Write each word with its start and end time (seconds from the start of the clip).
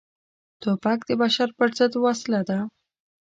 توپک 0.61 0.99
د 1.09 1.11
بشر 1.21 1.49
پر 1.57 1.69
ضد 1.77 1.93
وسله 2.05 2.41
ده. 2.49 2.59